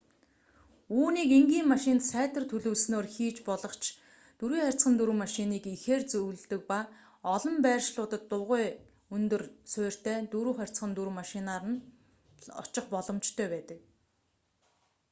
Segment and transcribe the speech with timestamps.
[0.99, 3.83] үүнийг энгийн машинд сайтар төлөвлөснөөр хийж болох ч
[4.43, 6.79] 4х4 машиныг ихээр зөвлөдөг ба
[7.35, 8.69] олон байршлуудад дугуйн
[9.15, 11.63] өндөр суурьтай 4х4 машинаар
[12.45, 13.79] л очих боломжтой байдаг